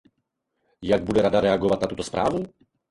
Jak 0.81 1.03
bude 1.03 1.21
Rada 1.21 1.41
reagovat 1.41 1.81
na 1.81 1.87
tuto 1.87 2.03
zprávu? 2.03 2.45